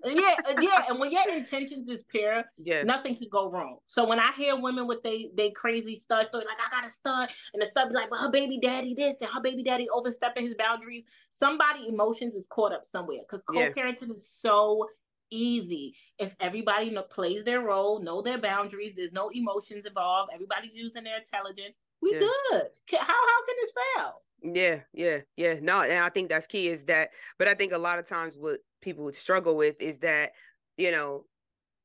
[0.06, 0.84] yeah, uh, yeah.
[0.90, 3.80] And when your intentions is pure, yeah, nothing can go wrong.
[3.86, 6.92] So when I hear women with they they crazy stud story, like I got a
[6.92, 9.90] stud, and the stud be like, "But her baby daddy this and her baby daddy
[9.90, 14.14] overstepping his boundaries." Somebody emotions is caught up somewhere because co-parenting yeah.
[14.14, 14.88] is so
[15.30, 18.94] easy if everybody know, plays their role, know their boundaries.
[18.96, 20.32] There's no emotions involved.
[20.34, 22.20] Everybody's using their intelligence we yeah.
[22.20, 22.64] good.
[22.92, 24.22] How how can this fail?
[24.44, 25.60] Yeah, yeah, yeah.
[25.62, 28.38] No, and I think that's key is that, but I think a lot of times
[28.38, 30.32] what people would struggle with is that,
[30.78, 31.26] you know,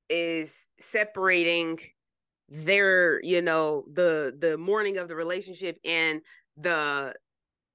[0.09, 1.79] is separating
[2.49, 6.21] their, you know, the the morning of the relationship and
[6.57, 7.15] the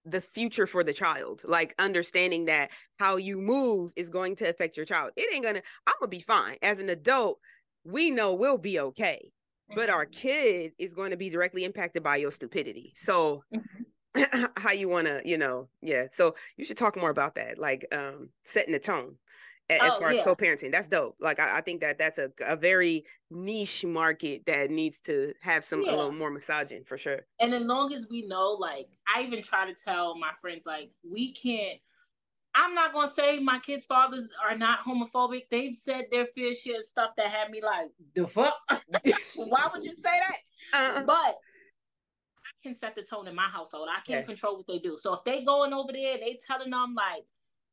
[0.06, 4.78] the future for the child like understanding that how you move is going to affect
[4.78, 7.39] your child it ain't gonna i'm gonna be fine as an adult
[7.84, 9.32] we know we'll be okay
[9.75, 10.27] but our mm-hmm.
[10.27, 12.93] kid is going to be directly impacted by your stupidity.
[12.95, 14.45] So mm-hmm.
[14.58, 16.06] how you want to, you know, yeah.
[16.12, 19.17] So you should talk more about that, like um setting the tone
[19.69, 20.19] as oh, far yeah.
[20.19, 20.71] as co-parenting.
[20.71, 21.17] That's dope.
[21.19, 25.65] Like I, I, think that that's a, a very niche market that needs to have
[25.65, 25.91] some yeah.
[25.91, 27.25] a little more massaging for sure.
[27.39, 30.91] And as long as we know, like I even try to tell my friends, like
[31.10, 31.80] we can't
[32.57, 35.43] I'm not gonna say my kids' fathers are not homophobic.
[35.49, 38.55] They've said their fair share of stuff that had me like, the fuck?
[39.35, 40.37] Why would you say that?
[40.73, 41.03] Uh-uh.
[41.03, 43.89] But I can set the tone in my household.
[43.91, 44.23] I can't yeah.
[44.23, 44.97] control what they do.
[44.99, 47.25] So if they going over there and they telling them like,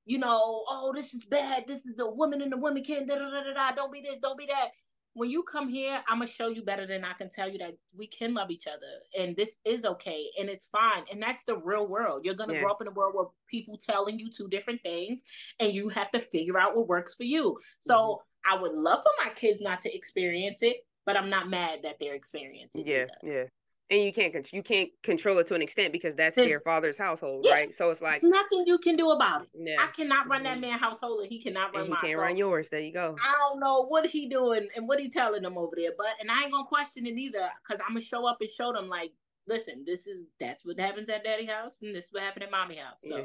[0.04, 1.64] you know, oh, this is bad.
[1.66, 3.72] This is a woman and a woman can da da da da.
[3.72, 4.18] Don't be this.
[4.20, 4.68] Don't be that
[5.14, 7.76] when you come here, I'm gonna show you better than I can tell you that
[7.96, 11.04] we can love each other and this is okay and it's fine.
[11.10, 12.24] And that's the real world.
[12.24, 12.62] You're gonna yeah.
[12.62, 15.22] grow up in a world where people telling you two different things
[15.60, 17.56] and you have to figure out what works for you.
[17.78, 18.54] So mm-hmm.
[18.54, 21.96] I would love for my kids not to experience it, but I'm not mad that
[22.00, 23.10] they're experiencing it.
[23.22, 23.44] Yeah, yeah
[23.90, 27.44] and you can't you can't control it to an extent because that's their father's household,
[27.44, 27.52] yeah.
[27.52, 27.74] right?
[27.74, 29.48] So it's like There's nothing you can do about it.
[29.54, 29.76] Yeah.
[29.78, 30.62] I cannot run that mm-hmm.
[30.62, 31.84] man household, and he cannot run.
[31.84, 32.70] And he can't run yours.
[32.70, 33.16] There you go.
[33.22, 36.30] I don't know what he doing and what he telling them over there, but and
[36.30, 39.12] I ain't gonna question it either because I'm gonna show up and show them like,
[39.46, 42.50] listen, this is that's what happens at daddy house, and this is what happened at
[42.50, 43.00] mommy house.
[43.02, 43.24] So yeah,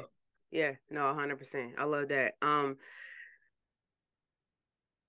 [0.50, 0.72] yeah.
[0.90, 1.72] no, hundred percent.
[1.78, 2.34] I love that.
[2.42, 2.76] Um,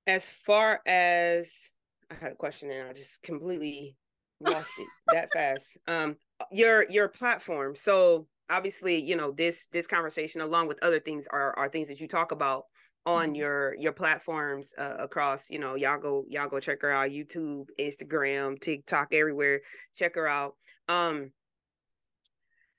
[0.07, 1.73] as far as
[2.09, 3.97] I had a question and I just completely
[4.41, 5.77] lost it that fast.
[5.87, 6.15] Um,
[6.51, 7.75] your your platform.
[7.75, 11.99] So obviously, you know, this this conversation along with other things are are things that
[11.99, 12.63] you talk about
[13.05, 13.35] on mm-hmm.
[13.35, 17.65] your your platforms uh, across you know y'all go y'all go check her out youtube
[17.79, 19.59] instagram tiktok everywhere
[19.95, 20.53] check her out
[20.87, 21.31] um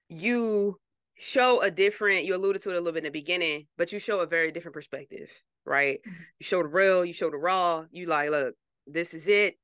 [0.09, 0.79] you
[1.17, 3.99] show a different you alluded to it a little bit in the beginning but you
[3.99, 6.23] show a very different perspective right mm-hmm.
[6.39, 8.55] you show the real you show the raw you like look
[8.87, 9.55] this is it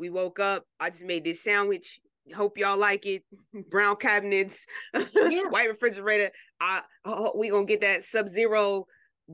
[0.00, 2.00] we woke up i just made this sandwich
[2.34, 3.22] hope y'all like it
[3.70, 4.66] brown cabinets
[5.14, 5.42] yeah.
[5.50, 8.84] white refrigerator i oh, we gonna get that sub zero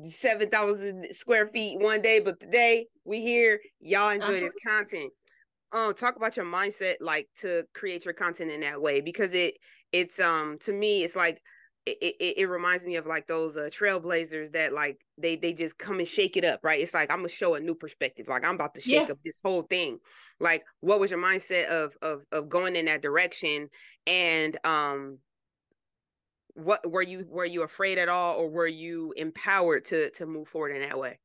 [0.02, 3.60] 7,000 square feet one day, but today we here.
[3.80, 4.40] Y'all enjoy uh-huh.
[4.40, 5.12] this content.
[5.72, 9.54] Um, talk about your mindset, like to create your content in that way, because it
[9.92, 11.40] it's um to me it's like
[11.86, 15.78] it, it, it reminds me of like those uh, trailblazers that like they they just
[15.78, 16.80] come and shake it up right?
[16.80, 19.12] It's like i'm gonna show a new perspective like i'm about to shake yeah.
[19.12, 19.98] up this whole thing.
[20.40, 23.68] Like what was your mindset of of of going in that direction?
[24.06, 25.18] And um
[26.54, 30.48] what were you were you afraid at all or were you empowered to to move
[30.48, 31.18] forward in that way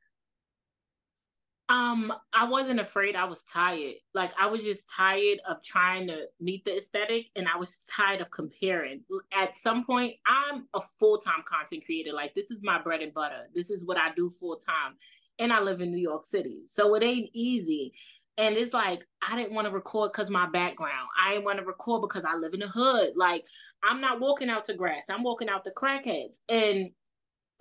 [1.72, 6.26] um i wasn't afraid i was tired like i was just tired of trying to
[6.42, 9.02] meet the aesthetic and i was tired of comparing
[9.34, 13.48] at some point i'm a full-time content creator like this is my bread and butter
[13.56, 14.96] this is what i do full-time
[15.40, 17.94] and i live in new york city so it ain't easy
[18.38, 21.10] and it's like I didn't want to record because my background.
[21.22, 23.12] I didn't want to record because I live in the hood.
[23.16, 23.46] Like
[23.84, 25.04] I'm not walking out to grass.
[25.10, 26.40] I'm walking out to crackheads.
[26.50, 26.92] And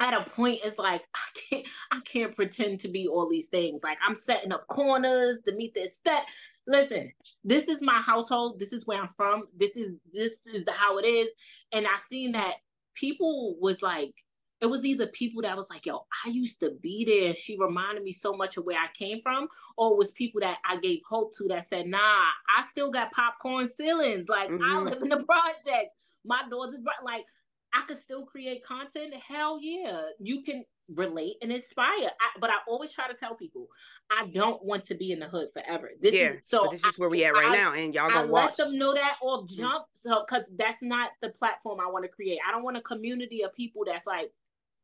[0.01, 3.83] at a point, it's like I can't I can't pretend to be all these things.
[3.83, 6.25] Like I'm setting up corners to meet this step.
[6.67, 7.13] Listen,
[7.45, 8.59] this is my household.
[8.59, 9.45] This is where I'm from.
[9.57, 11.29] This is this is how it is.
[11.73, 12.55] And I seen that
[12.95, 14.15] people was like
[14.61, 17.35] it was either people that was like, yo, I used to be there.
[17.35, 20.59] She reminded me so much of where I came from, or it was people that
[20.69, 24.29] I gave hope to that said, nah, I still got popcorn ceilings.
[24.29, 24.63] Like mm-hmm.
[24.63, 25.93] I live in the project.
[26.27, 26.81] My doors is.
[27.03, 27.25] Like
[27.73, 29.15] I could still create content.
[29.29, 30.03] Hell yeah.
[30.19, 31.87] You can relate and inspire.
[31.89, 33.69] I, but I always try to tell people,
[34.11, 35.91] I don't want to be in the hood forever.
[36.01, 38.23] This yeah, is so this is where we at right I, now, and y'all gonna
[38.23, 38.59] I watch.
[38.59, 39.49] Let them know that or mm.
[39.49, 42.39] jump, so because that's not the platform I want to create.
[42.47, 44.33] I don't want a community of people that's like,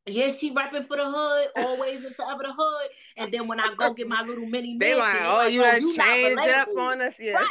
[0.06, 2.88] yeah, she repping for the hood, always and forever the hood.
[3.16, 5.76] And then when I go get my little mini, they like, oh, like, you oh,
[5.76, 7.34] you change up on us, yeah.
[7.34, 7.48] Right.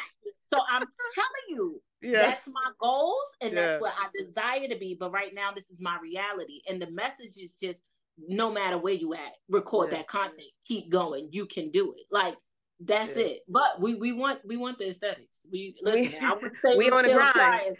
[0.47, 1.81] So I'm telling you,
[2.13, 3.61] that's my goals, and yeah.
[3.61, 4.95] that's what I desire to be.
[4.99, 7.83] But right now, this is my reality, and the message is just
[8.17, 9.97] no matter where you at, record yeah.
[9.97, 11.29] that content, keep going.
[11.31, 12.05] You can do it.
[12.11, 12.35] Like
[12.79, 13.23] that's yeah.
[13.23, 13.39] it.
[13.47, 15.45] But we we want we want the aesthetics.
[15.51, 16.19] We listen.
[16.19, 17.77] We, I would say we on the grind.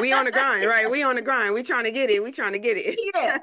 [0.00, 0.90] we on the grind, right?
[0.90, 1.54] We on the grind.
[1.54, 2.22] We trying to get it.
[2.22, 2.98] We trying to get it.
[3.14, 3.38] Yeah.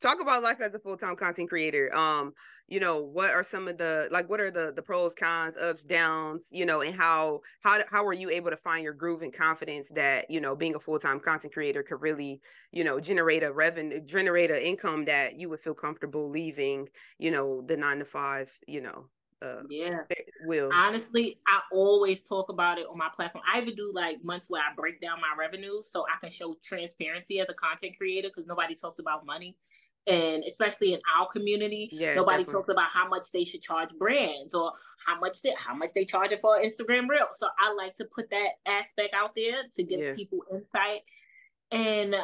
[0.00, 1.94] Talk about life as a full time content creator.
[1.94, 2.32] Um,
[2.72, 4.30] you know, what are some of the like?
[4.30, 6.48] What are the the pros, cons, ups, downs?
[6.54, 9.90] You know, and how how how are you able to find your groove and confidence
[9.90, 12.40] that you know being a full time content creator could really
[12.72, 16.88] you know generate a revenue, generate an income that you would feel comfortable leaving.
[17.18, 18.50] You know, the nine to five.
[18.66, 19.04] You know
[19.42, 19.98] uh, yeah
[20.44, 24.48] will honestly i always talk about it on my platform i even do like months
[24.48, 28.28] where i break down my revenue so i can show transparency as a content creator
[28.28, 29.56] because nobody talks about money
[30.06, 32.52] and especially in our community yeah, nobody definitely.
[32.52, 34.72] talks about how much they should charge brands or
[35.06, 38.04] how much they how much they charge it for instagram reel so i like to
[38.06, 40.14] put that aspect out there to give yeah.
[40.14, 41.02] people insight
[41.70, 42.16] and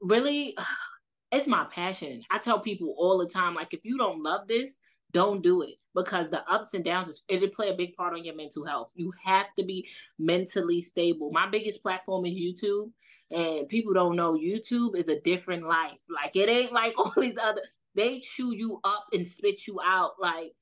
[0.00, 0.56] really
[1.32, 4.78] it's my passion i tell people all the time like if you don't love this
[5.16, 8.34] don't do it because the ups and downs it'll play a big part on your
[8.36, 8.92] mental health.
[8.94, 11.30] You have to be mentally stable.
[11.32, 12.90] My biggest platform is YouTube,
[13.30, 15.96] and people don't know YouTube is a different life.
[16.10, 17.62] Like it ain't like all these other.
[17.94, 20.52] They chew you up and spit you out like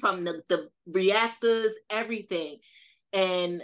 [0.00, 2.56] from the the reactors, everything.
[3.12, 3.62] And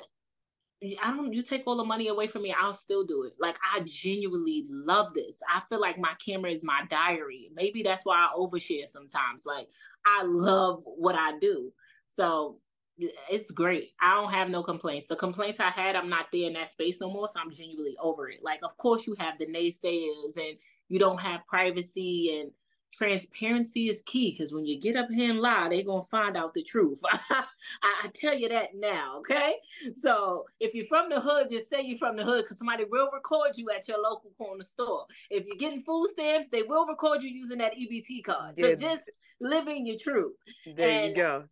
[1.03, 3.35] I don't you take all the money away from me, I'll still do it.
[3.39, 5.41] Like I genuinely love this.
[5.49, 7.51] I feel like my camera is my diary.
[7.55, 9.45] Maybe that's why I overshare sometimes.
[9.47, 9.69] Like
[10.07, 11.73] I love what I do.
[12.09, 12.59] So
[12.97, 13.91] it's great.
[14.01, 15.09] I don't have no complaints.
[15.09, 17.29] The complaints I had, I'm not there in that space no more.
[17.29, 18.41] So I'm genuinely over it.
[18.43, 20.57] Like, of course, you have the naysayers and
[20.89, 22.53] you don't have privacy and
[22.95, 26.55] transparency is key because when you get up here and lie, they're gonna find out
[26.55, 27.01] the truth.
[27.13, 27.45] I,
[27.83, 29.57] I, tell you that now, okay?
[30.01, 33.11] So if you're from the hood, just say you're from the hood because somebody will
[33.13, 35.07] record you at your local corner store.
[35.31, 38.59] If you're getting food stamps, they will record you using that EBT card.
[38.59, 38.75] So yeah.
[38.75, 39.03] just
[39.41, 40.35] living your truth.
[40.67, 41.45] There and, you go.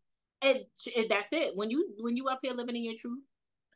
[0.42, 0.61] And,
[0.96, 1.57] and that's it.
[1.57, 3.24] When you when you up here living in your truth,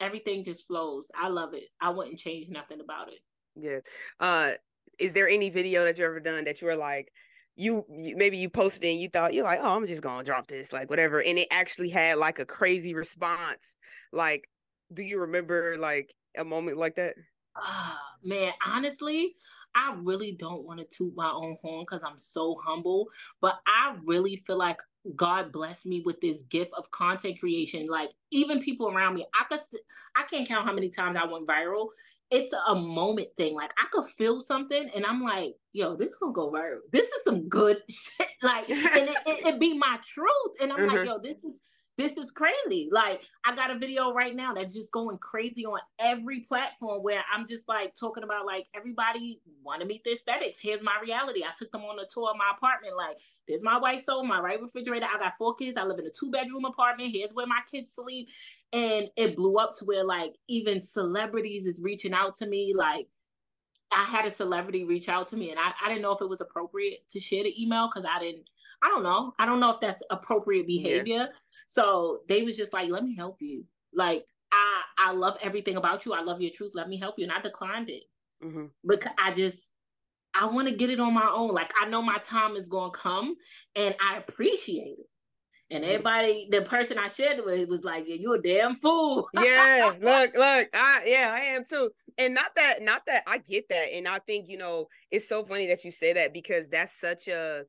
[0.00, 1.10] everything just flows.
[1.14, 1.68] I love it.
[1.80, 3.20] I wouldn't change nothing about it.
[3.54, 3.78] Yeah.
[4.20, 4.52] Uh
[4.98, 7.12] is there any video that you ever done that you were like,
[7.56, 10.46] you, you, maybe you posted and you thought you're like, oh, I'm just gonna drop
[10.46, 13.76] this, like whatever, and it actually had like a crazy response.
[14.12, 14.48] Like,
[14.92, 17.14] do you remember like a moment like that?
[17.56, 19.34] Uh, man, honestly,
[19.74, 23.08] I really don't want to toot my own horn because I'm so humble,
[23.40, 24.78] but I really feel like
[25.14, 27.86] God blessed me with this gift of content creation.
[27.86, 29.60] Like even people around me, I could
[30.16, 31.88] I can't count how many times I went viral.
[32.30, 33.54] It's a moment thing.
[33.54, 36.80] Like I could feel something and I'm like, yo, this gonna go viral.
[36.92, 38.28] This is some good shit.
[38.42, 40.30] Like, and it, it, it be my truth.
[40.60, 40.96] And I'm mm-hmm.
[40.96, 41.60] like, yo, this is
[41.98, 42.88] this is crazy.
[42.92, 47.22] Like I got a video right now that's just going crazy on every platform where
[47.32, 50.58] I'm just like talking about like everybody want to meet the aesthetics.
[50.60, 51.42] Here's my reality.
[51.42, 52.96] I took them on a tour of my apartment.
[52.96, 53.16] Like
[53.48, 55.06] there's my white stove, my right refrigerator.
[55.06, 55.78] I got four kids.
[55.78, 57.12] I live in a two bedroom apartment.
[57.12, 58.28] Here's where my kids sleep.
[58.72, 62.74] And it blew up to where like even celebrities is reaching out to me.
[62.76, 63.08] Like
[63.92, 66.28] I had a celebrity reach out to me and I, I didn't know if it
[66.28, 68.48] was appropriate to share the email because I didn't
[68.82, 69.32] I don't know.
[69.38, 71.14] I don't know if that's appropriate behavior.
[71.14, 71.26] Yeah.
[71.66, 73.64] So they was just like, let me help you.
[73.94, 76.12] Like I I love everything about you.
[76.12, 76.72] I love your truth.
[76.74, 77.24] Let me help you.
[77.24, 78.04] And I declined it.
[78.44, 78.66] Mm-hmm.
[78.86, 79.72] Because I just
[80.34, 81.52] I want to get it on my own.
[81.52, 83.36] Like I know my time is gonna come
[83.74, 85.06] and I appreciate it.
[85.70, 85.92] And mm-hmm.
[85.92, 89.28] everybody, the person I shared it with was like, yeah, you a damn fool.
[89.34, 91.90] yeah, look, look, I yeah, I am too.
[92.18, 93.88] And not that, not that I get that.
[93.92, 97.28] And I think, you know, it's so funny that you say that because that's such
[97.28, 97.64] a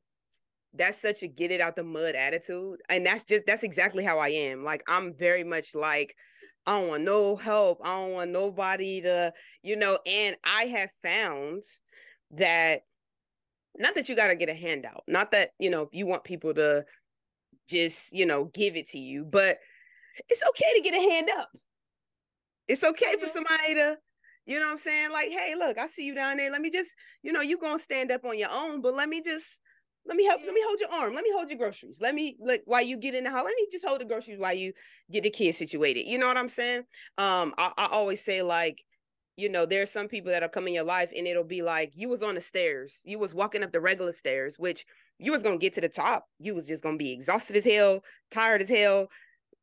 [0.74, 2.78] that's such a get it out the mud attitude.
[2.88, 4.62] And that's just that's exactly how I am.
[4.62, 6.14] Like I'm very much like
[6.66, 7.80] I don't want no help.
[7.82, 9.32] I don't want nobody to,
[9.62, 11.62] you know, and I have found
[12.32, 12.82] that
[13.76, 16.52] not that you got to get a handout, not that, you know, you want people
[16.54, 16.84] to
[17.68, 19.58] just, you know, give it to you, but
[20.28, 21.48] it's okay to get a hand up.
[22.66, 23.96] It's okay for somebody to,
[24.46, 25.10] you know what I'm saying?
[25.10, 26.50] Like, hey, look, I see you down there.
[26.50, 29.22] Let me just, you know, you gonna stand up on your own, but let me
[29.22, 29.60] just
[30.08, 30.40] let me help.
[30.44, 31.14] Let me hold your arm.
[31.14, 32.00] Let me hold your groceries.
[32.00, 33.44] Let me like while you get in the house.
[33.44, 34.72] Let me just hold the groceries while you
[35.12, 36.06] get the kids situated.
[36.06, 36.80] You know what I'm saying?
[37.18, 38.82] Um, I, I always say like,
[39.38, 42.08] you know, there's some people that'll come in your life and it'll be like you
[42.08, 43.02] was on the stairs.
[43.04, 44.84] You was walking up the regular stairs, which
[45.18, 46.26] you was gonna get to the top.
[46.40, 49.06] You was just gonna be exhausted as hell, tired as hell,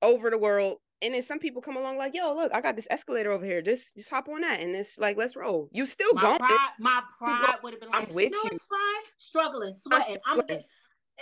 [0.01, 2.87] over the world, and then some people come along like, yo, look, I got this
[2.89, 3.61] escalator over here.
[3.61, 5.67] Just just hop on that and it's like, let's roll.
[5.73, 6.39] You still my going.
[6.39, 8.49] Pride, my pride would have been like, I'm with no, you.
[8.53, 9.03] It's fine.
[9.17, 10.17] Struggling, sweating.
[10.25, 10.61] I'm, I'm eh,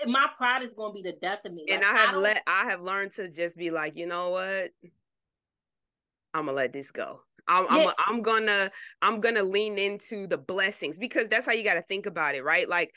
[0.06, 1.66] my pride is gonna be the death of me.
[1.72, 4.30] And like, I have I let I have learned to just be like, you know
[4.30, 4.70] what?
[6.36, 7.22] I'm gonna let this go.
[7.48, 7.88] I'm, yeah.
[7.88, 8.70] I'm, I'm gonna
[9.02, 12.44] I'm gonna lean into the blessings because that's how you got to think about it,
[12.44, 12.68] right?
[12.68, 12.92] Like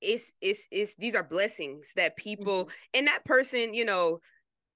[0.00, 2.98] it's it's it's these are blessings that people mm-hmm.
[2.98, 4.18] and that person, you know,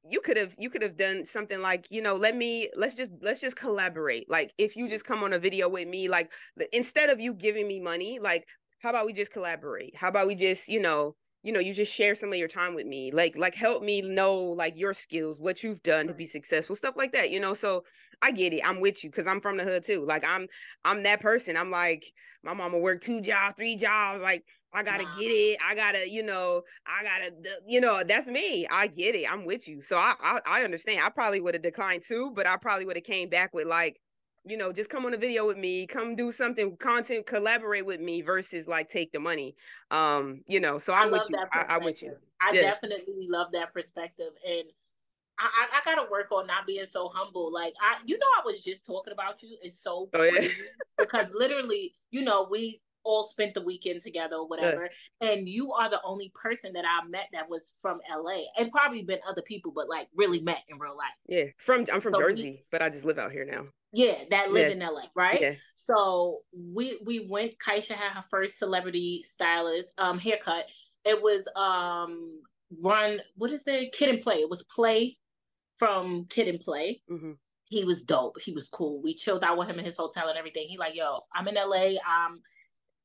[0.09, 3.13] you could have you could have done something like you know let me let's just
[3.21, 6.31] let's just collaborate like if you just come on a video with me like
[6.73, 8.47] instead of you giving me money like
[8.81, 11.93] how about we just collaborate how about we just you know you know you just
[11.93, 15.41] share some of your time with me like like help me know like your skills
[15.41, 17.83] what you've done to be successful stuff like that you know so
[18.23, 20.47] i get it i'm with you because i'm from the hood too like i'm
[20.85, 22.05] i'm that person i'm like
[22.43, 25.13] my mama worked two jobs three jobs like I gotta wow.
[25.19, 25.59] get it.
[25.67, 27.33] I gotta, you know, I gotta,
[27.67, 28.67] you know, that's me.
[28.71, 29.31] I get it.
[29.31, 29.81] I'm with you.
[29.81, 31.01] So I, I, I understand.
[31.03, 33.99] I probably would have declined too, but I probably would have came back with like,
[34.45, 38.01] you know, just come on a video with me, come do something, content, collaborate with
[38.01, 39.55] me versus like take the money.
[39.91, 41.37] Um, you know, so I'm with you.
[41.53, 42.15] I, am with you.
[42.41, 42.63] I yeah.
[42.63, 44.33] definitely love that perspective.
[44.47, 44.65] And
[45.39, 47.53] I, I, gotta work on not being so humble.
[47.53, 49.57] Like I, you know, I was just talking about you.
[49.63, 50.49] It's so oh, yeah.
[50.99, 54.89] because literally, you know, we all spent the weekend together or whatever.
[55.21, 55.31] Yeah.
[55.31, 58.43] And you are the only person that I met that was from LA.
[58.59, 61.07] And probably been other people, but like really met in real life.
[61.27, 61.45] Yeah.
[61.57, 63.67] From I'm from so Jersey, we, but I just live out here now.
[63.93, 64.87] Yeah, that live yeah.
[64.87, 65.41] in LA, right?
[65.41, 65.55] Yeah.
[65.77, 70.67] So we we went, Kaisha had her first celebrity stylist um haircut.
[71.05, 72.43] It was um
[72.83, 73.93] run what is it?
[73.93, 74.37] Kid and Play.
[74.37, 75.17] It was play
[75.79, 77.03] from Kid and Play.
[77.11, 77.33] Mm-hmm
[77.71, 78.41] he was dope.
[78.41, 79.03] He was cool.
[79.03, 80.69] We chilled out with him in his hotel and everything.
[80.69, 81.99] He like, yo, I'm in LA.
[82.07, 82.41] I'm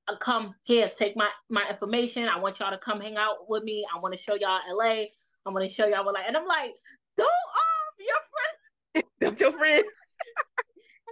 [0.07, 2.27] uh, come here, take my my information.
[2.27, 3.85] I want y'all to come hang out with me.
[3.93, 5.05] I want to show y'all LA.
[5.45, 6.71] I want to show y'all what like, and I'm like,
[7.17, 9.83] don't um your friend, that's your friend.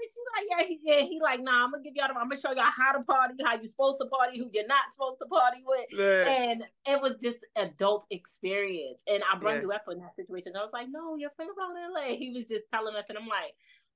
[0.09, 2.39] she's like, yeah, he, yeah, he like, nah, I'm gonna give y'all, the, I'm gonna
[2.39, 5.27] show y'all how to party, how you supposed to party, who you're not supposed to
[5.27, 6.27] party with, Man.
[6.27, 9.03] and it was just a dope experience.
[9.07, 9.61] And I brought yeah.
[9.61, 10.53] you up in that situation.
[10.55, 12.15] I was like, no, your friend from LA.
[12.15, 13.53] He was just telling us, and I'm like,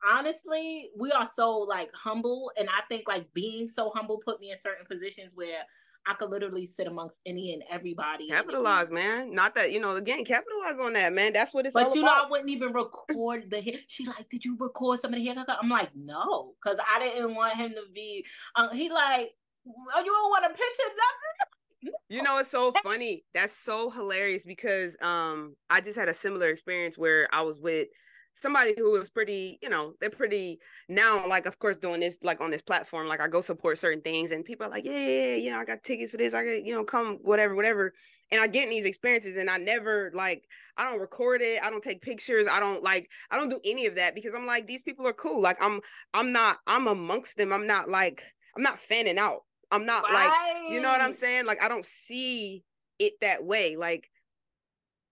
[0.07, 4.51] honestly, we are so like humble, and I think like being so humble put me
[4.51, 5.63] in certain positions where
[6.07, 8.29] I could literally sit amongst any and everybody.
[8.29, 9.33] Capitalize, man.
[9.33, 9.91] Not that you know.
[9.91, 11.33] Again, capitalize on that, man.
[11.33, 11.73] That's what it's.
[11.73, 13.75] But you know, I wouldn't even record the hair.
[13.87, 15.35] She like, did you record some of the hair?
[15.47, 18.23] I'm like, no, because I didn't want him to be.
[18.55, 19.31] Um, he like,
[19.67, 21.93] oh, you don't want a picture, nothing.
[22.09, 23.23] You know, it's so funny.
[23.33, 27.87] That's so hilarious because um, I just had a similar experience where I was with
[28.35, 32.41] somebody who is pretty, you know, they're pretty now, like, of course, doing this, like
[32.41, 35.07] on this platform, like I go support certain things and people are like, yeah, yeah,
[35.07, 36.33] yeah, you know, I got tickets for this.
[36.33, 37.93] I got, you know, come, whatever, whatever.
[38.31, 40.43] And I get in these experiences and I never like,
[40.77, 41.63] I don't record it.
[41.63, 42.47] I don't take pictures.
[42.51, 45.13] I don't like, I don't do any of that because I'm like, these people are
[45.13, 45.41] cool.
[45.41, 45.79] Like I'm,
[46.13, 47.53] I'm not, I'm amongst them.
[47.53, 48.21] I'm not like,
[48.57, 49.41] I'm not fanning out.
[49.71, 50.55] I'm not right.
[50.63, 51.45] like, you know what I'm saying?
[51.45, 52.63] Like I don't see
[52.99, 53.75] it that way.
[53.75, 54.09] Like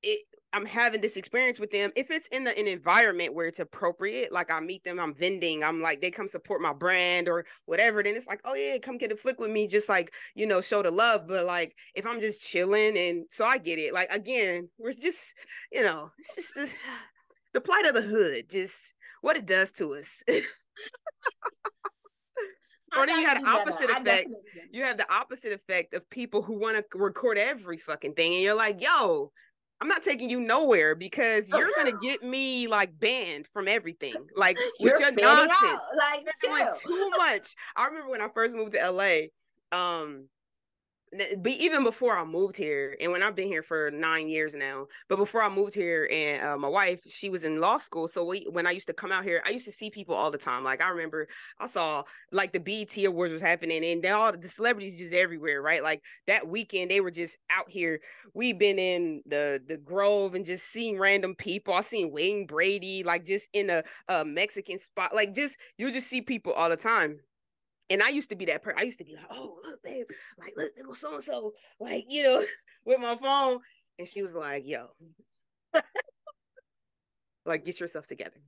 [0.02, 0.20] it
[0.54, 1.92] I'm having this experience with them.
[1.96, 5.64] If it's in the, an environment where it's appropriate, like I meet them, I'm vending,
[5.64, 9.00] I'm like, they come support my brand or whatever, then it's like, oh yeah, come
[9.00, 11.28] get a flick with me, just like, you know, show the love.
[11.28, 13.94] But like, if I'm just chilling and so I get it.
[13.94, 15.34] Like, again, we're just,
[15.72, 16.78] you know, it's just this,
[17.54, 20.24] the plight of the hood, just what it does to us.
[22.98, 24.30] or then you had the opposite effect.
[24.72, 28.44] You have the opposite effect of people who want to record every fucking thing, and
[28.44, 29.32] you're like, "Yo,
[29.84, 34.58] I'm not taking you nowhere because you're gonna get me like banned from everything, like
[34.80, 35.52] with your nonsense.
[35.62, 35.82] Out.
[35.98, 37.54] Like you're doing too much.
[37.76, 39.28] I remember when I first moved to LA.
[39.78, 40.30] Um,
[41.38, 44.88] but even before I moved here, and when I've been here for nine years now,
[45.10, 48.08] but before I moved here, and uh, my wife, she was in law school.
[48.08, 50.32] So we, when I used to come out here, I used to see people all
[50.32, 50.64] the time.
[50.64, 51.28] Like I remember,
[51.60, 55.84] I saw like the BET Awards was happening, and all the celebrities just everywhere, right?
[55.84, 58.00] Like that weekend, they were just out here.
[58.34, 61.74] We've been in the the Grove and just seeing random people.
[61.74, 66.08] I seen Wayne Brady, like just in a, a Mexican spot, like just you just
[66.08, 67.20] see people all the time
[67.90, 68.80] and I used to be that person.
[68.80, 70.06] I used to be like, oh, look, babe,
[70.40, 72.44] like, look, look, so and so, like, you know,
[72.86, 73.60] with my phone.
[74.00, 74.88] And she was like, yo,
[77.46, 78.42] like, get yourself together.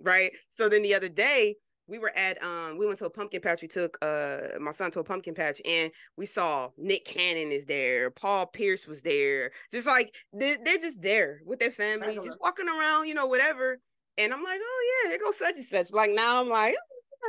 [0.00, 0.30] Right.
[0.50, 1.56] So then the other day,
[1.88, 3.62] we were at um we went to a pumpkin patch.
[3.62, 7.66] We took uh my son to a pumpkin patch and we saw Nick Cannon is
[7.66, 9.50] there, Paul Pierce was there.
[9.72, 13.78] Just like they're, they're just there with their family, just walking around, you know, whatever.
[14.18, 15.90] And I'm like, oh yeah, there goes such and such.
[15.90, 16.74] Like now I'm like,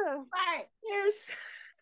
[0.05, 0.65] right.
[0.87, 1.31] There's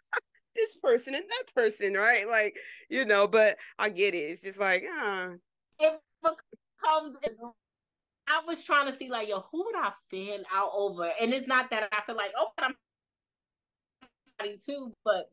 [0.55, 2.27] this person and that person, right?
[2.27, 2.55] Like,
[2.89, 4.19] you know, but I get it.
[4.19, 5.33] It's just like, uh.
[5.79, 7.17] It becomes
[8.27, 11.09] I was trying to see like, yo, who would I fan out over?
[11.19, 12.73] And it's not that I feel like, oh, I'm
[14.37, 15.29] somebody too, but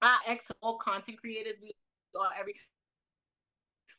[0.00, 1.74] I ex all content creators, we
[2.18, 2.54] are every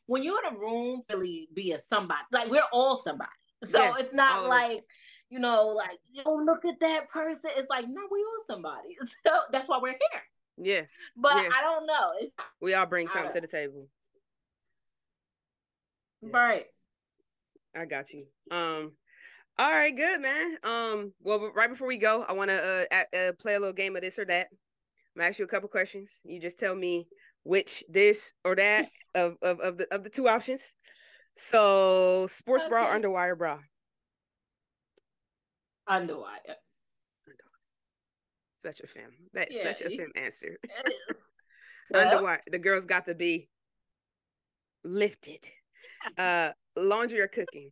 [0.06, 2.22] when you're in a room, really be a somebody.
[2.32, 3.30] Like we're all somebody.
[3.64, 4.84] So yeah, it's not like
[5.30, 7.50] you know, like, oh, look at that person.
[7.56, 8.96] It's like, no, we all somebody.
[9.26, 10.22] So that's why we're here.
[10.58, 10.82] Yeah.
[11.16, 11.48] But yeah.
[11.56, 12.12] I don't know.
[12.20, 13.88] It's, we all bring something to the table.
[16.22, 16.30] Yeah.
[16.32, 16.66] Right.
[17.74, 18.26] I got you.
[18.50, 18.92] Um,
[19.58, 20.56] all right, good man.
[20.64, 23.96] Um, well, right before we go, I want to uh, uh, play a little game
[23.96, 24.48] of this or that.
[24.50, 26.20] I'm gonna ask you a couple questions.
[26.24, 27.06] You just tell me
[27.42, 30.74] which this or that of, of of the of the two options.
[31.36, 32.70] So, sports okay.
[32.70, 33.58] bra, underwire bra.
[35.88, 36.56] Underwire.
[38.58, 39.12] Such a fem.
[39.32, 40.56] That's yeah, such a fem answer.
[41.90, 42.38] well, Underwire.
[42.50, 43.48] The girls got to be
[44.84, 45.44] lifted.
[46.18, 47.70] Uh, laundry or cooking?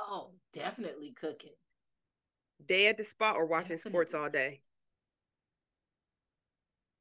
[0.00, 1.52] Oh, definitely cooking.
[2.66, 3.90] Day at the spot or watching definitely.
[3.90, 4.62] sports all day?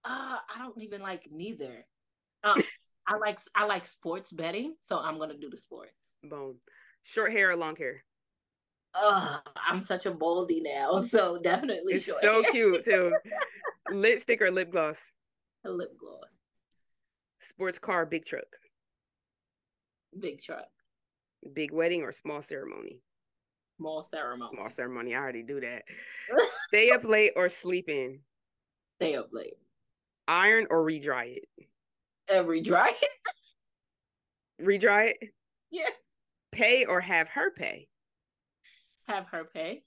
[0.05, 1.85] Uh, I don't even like neither.
[2.43, 2.61] Uh,
[3.07, 5.93] I like I like sports betting, so I'm gonna do the sports.
[6.23, 6.59] Boom.
[7.03, 8.03] Short hair or long hair?
[8.95, 11.95] Oh, I'm such a boldy now, so definitely.
[11.95, 12.43] It's so hair.
[12.51, 13.13] cute too.
[13.91, 15.13] Lipstick or lip gloss?
[15.65, 16.39] A lip gloss.
[17.39, 18.45] Sports car, big truck.
[20.19, 20.67] Big truck.
[21.53, 23.01] Big wedding or small ceremony?
[23.77, 24.51] Small ceremony.
[24.55, 25.15] Small ceremony.
[25.15, 25.83] I already do that.
[26.67, 28.19] Stay up late or sleep in?
[28.99, 29.53] Stay up late.
[30.27, 31.67] Iron or redry it?
[32.29, 33.25] Uh, redry it.
[34.61, 35.29] redry it?
[35.69, 35.89] Yeah.
[36.51, 37.87] Pay or have her pay?
[39.07, 39.83] Have her pay.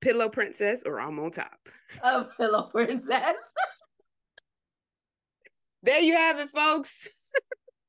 [0.00, 1.58] Pillow princess or I'm on top?
[2.02, 3.34] A pillow princess.
[5.82, 7.32] there you have it, folks.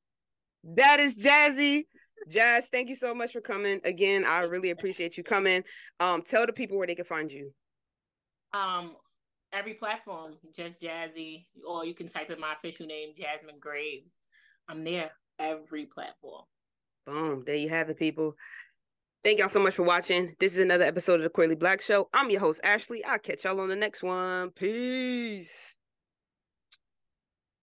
[0.64, 1.84] that is Jazzy.
[2.28, 3.80] Jazz, thank you so much for coming.
[3.84, 5.62] Again, I really appreciate you coming.
[6.00, 7.52] Um, tell the people where they can find you.
[8.52, 8.96] Um,
[9.52, 14.18] every platform, just Jazzy, or you can type in my official name, Jasmine Graves.
[14.68, 16.44] I'm there every platform.
[17.06, 17.42] Boom.
[17.46, 18.34] There you have it, people.
[19.22, 20.34] Thank y'all so much for watching.
[20.40, 22.08] This is another episode of the Queerly Blax Show.
[22.14, 23.04] I'm your host, Ashley.
[23.04, 24.50] I'll catch y'all on the next one.
[24.52, 25.76] Peace.